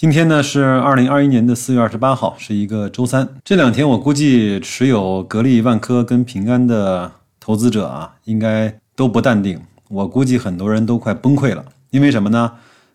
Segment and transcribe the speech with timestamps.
[0.00, 3.28] 今天呢是二零二一年的四月二十八号，是一个周三。
[3.44, 7.10] 这两天我估计持有格力、万科跟平安的
[7.40, 8.78] 投资者啊，应该。
[8.94, 11.64] 都不淡定，我估计很多人都快崩溃了。
[11.90, 12.52] 因为什么呢？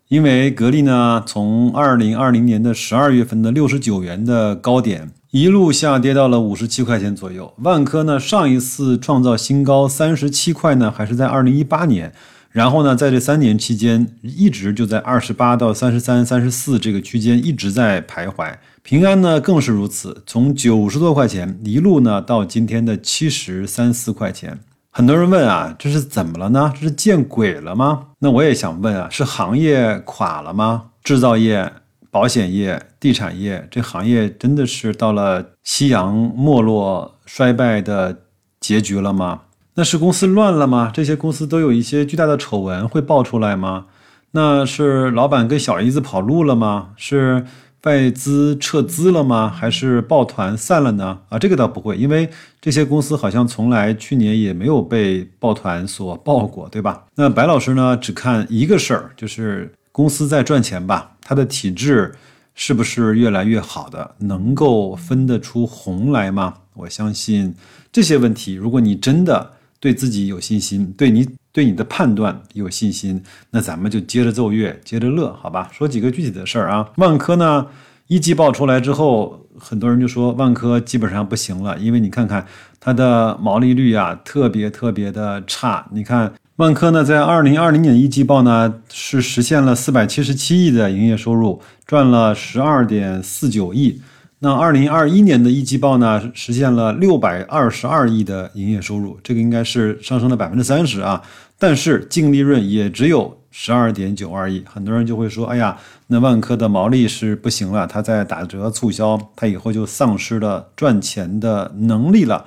[0.08, 7.54] 因为格力呢，从二零二零年的十二月份的六十九元的高点，一路下跌到了五十七块钱左右。
[7.58, 12.14] 万科呢，上一次创造新高三十七块呢，还是在二零一八年。
[12.54, 18.54] 然后呢，在这三年期间，一直就在二十八到三十三、三十四这个区间一直在徘徊。
[18.84, 24.60] 平安呢，更是如此，从九十多块钱一路呢到今天的七十三四块钱。
[24.92, 26.72] 很多人问啊，这是怎么了呢？
[26.76, 28.10] 这是见鬼了吗？
[28.20, 30.92] 那我也想问啊，是行业垮了吗？
[31.04, 31.74] 制造业、
[32.12, 38.16] 保险业、地产业这行业真的是到了夕阳没落、衰败的
[38.60, 39.42] 结局了吗？
[39.76, 40.92] 那是公司乱了吗？
[40.94, 43.86] 这些公司都有一些巨大的丑闻会爆出来吗？
[44.32, 46.90] 那是老板跟小姨子跑路了吗？
[46.96, 47.46] 是？
[47.84, 49.50] 外资撤资了吗？
[49.50, 51.20] 还是抱团散了呢？
[51.28, 52.30] 啊，这个倒不会，因为
[52.62, 57.04] 这些公司好像从来去年也没有被抱团所抱过，对吧？
[57.16, 62.16] 那白老师呢，只看一个事儿，就是公司在赚钱吧，它的体质
[62.56, 66.54] 是不是越来越好的，能够分得出红来吗？
[66.76, 67.54] 我相信
[67.92, 69.52] 这些问题，如果你真的
[69.84, 71.28] 对自己有信心，对你。
[71.56, 75.70] 对你的判断有信心，那咱们就接着奏乐，接着乐，好吧？
[75.72, 76.90] 说几个具体的事儿啊。
[76.96, 77.68] 万科呢，
[78.08, 82.44] 一季报出来之后，很多人就说万科基本上不行了，因为你看看
[82.80, 85.86] 它的毛利率啊，特别特别的差。
[85.92, 94.02] 你看万科呢，在二零二零年一季报呢，是实现了四百七十七亿的营业收入，赚了十二点四九亿。
[94.44, 101.24] 那二零二一年的一季报呢，实现了六百二十二亿的营业收入，这个应该是上升了百分之三十啊。
[101.58, 105.78] 但是净利润也只有十二点九二亿，很多人就会说，哎呀，
[106.08, 112.44] 那万科的毛利是不行了，它在打折促销，它以后就丧失了赚钱的能力了。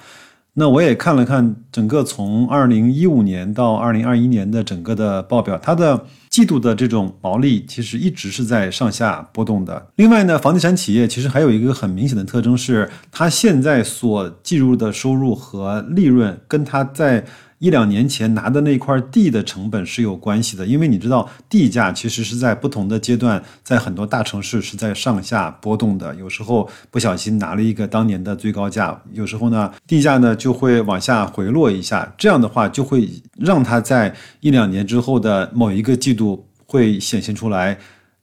[0.58, 6.04] 那我也看了看整个从二零一五年到二零二一年的整个的报表，它的
[6.36, 9.86] 季度的这种毛利其实一直是在上下波动的。
[9.96, 17.24] 另外呢，房地产企业其实还有一个很明显的特征是，它现在所计入的收入和利润跟它在
[17.58, 26.14] 一两年前拿的那块地的成本是有关系的，因为你知道地价其实是在不同的阶段，在很多大城市是在上下波动的。
[26.16, 33.08] 有时候不小心拿了一个当年的最高价，有时候呢地价呢就会往下回落一下，这样的话就会
[33.38, 37.78] 让它在一两年之后的某一个季度会显现出来，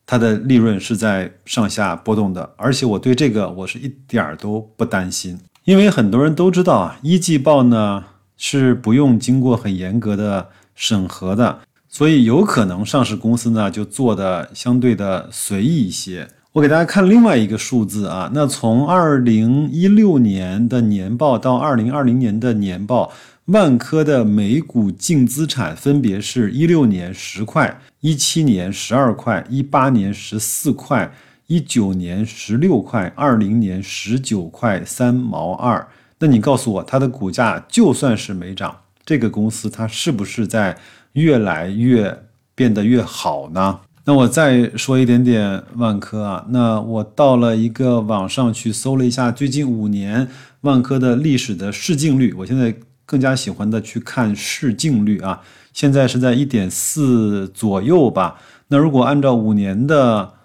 [0.06, 2.48] 它的利润是在上下波动的。
[2.56, 8.04] 而且我对这个我是一点儿都不担心，因为很多人都知道啊，一季报呢。
[8.38, 16.28] 是不用经过很严格的审核的，所以有可能上市公司呢就做的相对的随意一些。
[16.54, 23.12] 我给大家看另外一个数字啊，那从二零一六年的年报到二零二零年的年报，
[23.46, 31.12] 万科的每股净资产分别是一六年十块，一七年十二块，一八年十四块，
[31.48, 35.88] 一九年十六块，二零年十九块三毛二。
[36.23, 38.73] 那你告诉我，它的股价就算是没涨，
[39.06, 40.78] 这个公司它是不是在
[41.11, 42.17] 越来越
[42.56, 43.81] 变得越好呢？
[44.06, 50.29] 那我再说一点点万科啊，那我到了一个网上去搜了一下最近五年
[50.61, 52.73] 万科的历史的市净率，我现在
[53.05, 55.41] 更加喜欢的去看市净率啊，
[55.73, 58.38] 现在是在一点四左右吧。
[58.69, 60.35] 那如果按照五年的。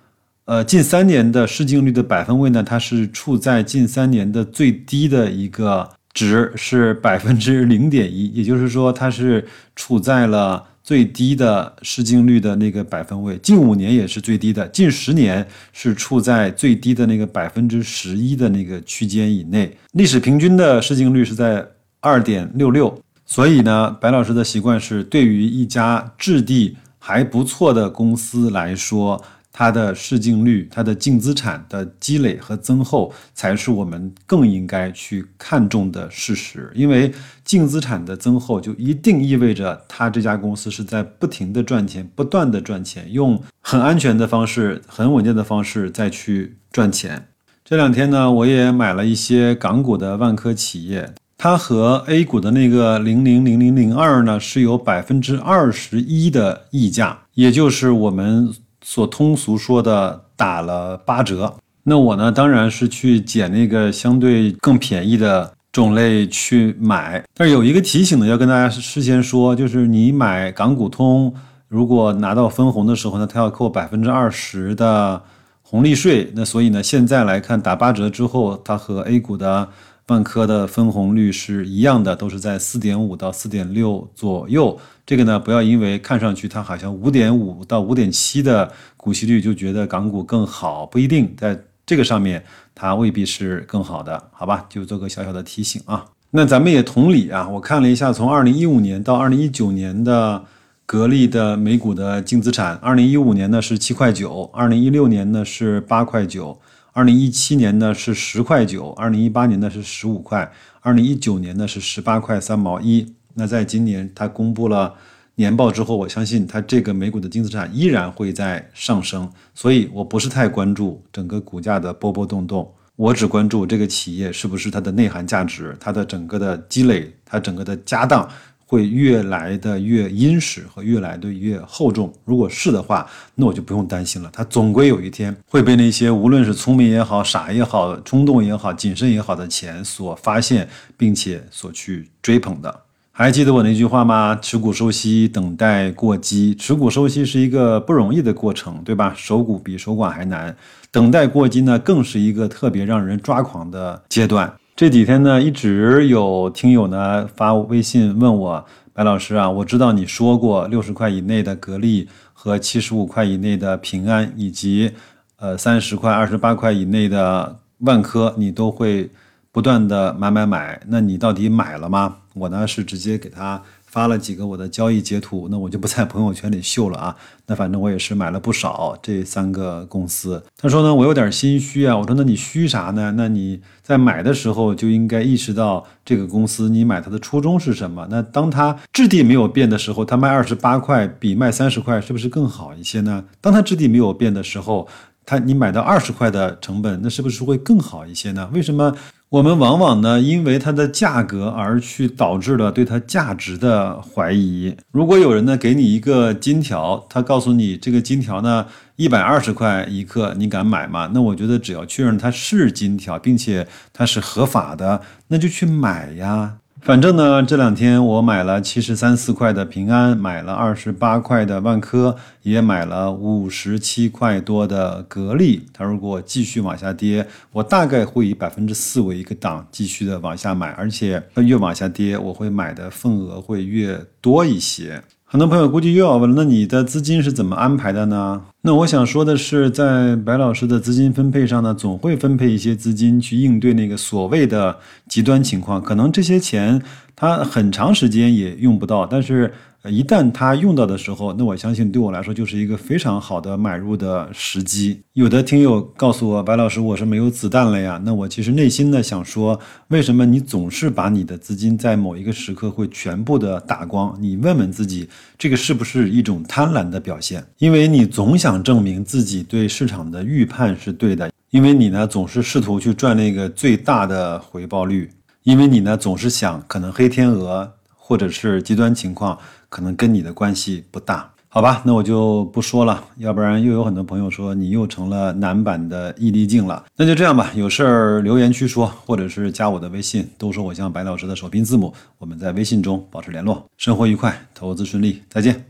[0.49, 9.47] 呃，近三年的市净率的百分位呢，它是处在近三年的最低的一个值，是百分之零点一，也就是说，它是
[9.77, 13.37] 处在了最低的市净率的那个百分位。
[13.43, 19.71] 近五年也是最低的，近十年是处在最低的那个百分之十一的那个区间以内。
[19.93, 21.63] 历史平均的市净率是在
[22.01, 29.23] 二点六六，所以呢，白老师的习惯是，对于一家质地还不错的公司来说。
[29.59, 36.71] 它的市净率、它的净资产的积累和增厚，才是我们更应该去看重的事实。
[36.77, 37.13] 因为
[37.45, 47.27] 净资产的增厚，就一定意味着它这家公司是在不停的赚钱、不断的赚钱，用很安全的方式、很稳健的方式再去赚钱。
[47.65, 51.13] 这两天呢，我也买了一些港股的万科企业。
[51.37, 58.53] 它和 A 股的那个零零零零零二呢是有百分之二十一的溢价，也就是我们
[58.83, 61.55] 所通俗说的打了八折。
[61.85, 67.25] 那我呢，当然是去捡那个相对更便宜的种类去买。
[67.35, 71.33] 但是有一个提醒呢，要跟大家事先说，就是你买港股通，
[71.69, 75.23] 如果拿到分红的时候呢，它要扣百分之二十的
[75.63, 76.33] 红利税。
[76.35, 79.69] 那所以呢，现在来看打八折之后，它和 A 股的。
[80.09, 84.75] 万科的分红率是一样的，都是在四点五到四点六左右。
[85.09, 92.45] 这个呢，不要因为看上去它好像五点五到五点七的股息率就觉得港股更好，不一定在这个上面
[92.75, 94.67] 它未必是更好的，好吧？
[94.69, 96.05] 就做个小小的提醒啊。
[96.33, 100.45] 那咱们也同理啊，我看了一下，从二零一五年到二零一九年的
[100.85, 106.61] 格力的美股的净资产，二零一五年呢是七块九，二零一六年呢是八块九。
[106.93, 110.53] 二零一七年呢是十块九，二零一八年呢是十五块，
[110.83, 113.15] 二零一九年呢是十八块三毛一。
[113.39, 114.93] 那在今年它公布了
[115.37, 119.31] 年报之后，我相信它这个美股的净资产依然会在上升。
[119.55, 128.29] 所以我不是太关注整个股价的波波动动，我只关注这个企业是不是它的内涵价值、它的整个的积累、它整个的家当。
[128.71, 132.13] 会越来的越殷实和越来的越厚重。
[132.27, 134.29] 如果是的话，那我就不用担心了。
[134.31, 140.69] 它总归有一天会被那些无论是聪明也好、傻也好、冲动也好、谨慎也好的钱所发现，
[140.99, 142.83] 并且所去追捧的。
[143.21, 144.39] 还记得我那句话吗？
[144.41, 146.55] 持股收息，等待过激。
[146.55, 149.13] 持股收息是一个不容易的过程，对吧？
[149.17, 150.57] 守股比守寡还难，
[150.93, 154.55] 等待过激呢，更是一个特别让人抓狂的阶段。
[154.77, 164.93] 这几天呢，一直有听友呢发微信问我，白老师啊，我知道你说过六十块以内的格力和七十五块以内的平安，以及
[165.41, 169.11] 呃三十块、二十八块以内的万科，你都会
[169.59, 172.19] 不断的买买买，那你到底买了吗？
[172.33, 173.61] 我呢是直接给他。
[173.87, 177.17] 发了几个我的交易截图，那我就不在朋友圈里秀了啊。
[177.47, 180.41] 那反正我也是买了不少这三个公司。
[180.57, 181.97] 他说呢，我有点心虚啊。
[181.97, 183.13] 我说那你虚啥呢？
[183.17, 188.07] 那你在买的时候就应该意识到这个公司你买它的初衷是什么。
[188.09, 193.25] 那当它质地没有变的时候，它卖二十八块比卖三十块是不是更好一些呢？
[193.41, 194.87] 当它质地没有变的时候，
[195.27, 198.49] 它你买到二十块的成本，那是不是会更好一些呢？
[198.53, 198.95] 为什么？
[199.31, 204.75] 我们往往呢，因为它的价格而去导致了对它价值的怀疑。
[204.91, 208.65] 如果有人呢给你一个金条，他告诉你这个金条呢
[208.97, 211.11] 一百二十块一克，你敢买吗？
[211.13, 216.57] 那我觉得只要确认它是金条，并且它是合法的，那就去买呀。
[216.81, 225.67] 反正呢，这两天我买了七十三四块的平安，买了二十八块的万科，也买了五十七块多的格力。
[225.75, 235.03] 它如果继续往下跌，我大概会以百分之四为一个档，继续的往下买，而且它越往下跌，我会买的份额会越多一些。
[235.31, 238.41] 很多朋友估计又要问，那你的资金是怎么安排的呢？
[238.63, 246.81] 那我想说的是，在白老师的资金分配上呢，总会分配一些资金去应对那个所谓的极端情况，可能这些钱
[247.21, 249.53] 他很长时间也用不到，但是。
[249.89, 255.01] 一旦他用到的时候，那我相信对我来说就是一个非常好的买入的时机。
[255.13, 257.99] 有的听友告诉我，白老师，我是没有子弹了呀。
[258.05, 264.15] 那我其实内心呢想说，为什么你总是把你的资金在某一个时刻会全部的打光？
[264.21, 265.09] 你问问自己，
[265.39, 267.43] 这个是不是一种贪婪的表现？
[267.59, 275.09] 因为你总想证明自己对市场的预判是对的，因为你呢总是试图去赚那个最大的回报率，
[275.49, 279.39] 因为你呢总是想可能黑天鹅或者是极端情况。
[279.71, 286.83] 可能跟你的关系不大，好吧，那我就不说了，要不然又有很多朋友说你又成了男版的易立竞了。
[286.97, 293.63] 那就这样吧，有事儿留言区说，或者是加我的微信，都说我像白老师的首拼字母，我们在微信中保持联络。
[293.77, 295.67] 生活愉快，投资顺利，再见。